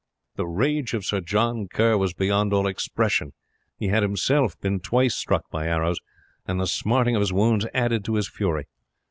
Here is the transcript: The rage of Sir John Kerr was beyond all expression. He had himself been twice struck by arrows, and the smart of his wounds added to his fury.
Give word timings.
The 0.35 0.47
rage 0.47 0.95
of 0.95 1.05
Sir 1.05 1.21
John 1.21 1.67
Kerr 1.67 1.95
was 1.95 2.15
beyond 2.15 2.53
all 2.53 2.65
expression. 2.65 3.33
He 3.77 3.89
had 3.89 4.01
himself 4.01 4.59
been 4.59 4.79
twice 4.79 5.13
struck 5.13 5.47
by 5.51 5.67
arrows, 5.67 5.99
and 6.47 6.59
the 6.59 6.65
smart 6.65 7.07
of 7.09 7.19
his 7.19 7.31
wounds 7.31 7.67
added 7.71 8.03
to 8.05 8.15
his 8.15 8.27
fury. 8.27 8.65